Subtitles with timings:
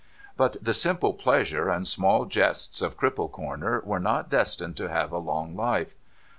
[0.35, 5.11] But, the simple pleasures and small jests of Cripple Corner were not destined to have
[5.11, 5.93] a long hfe.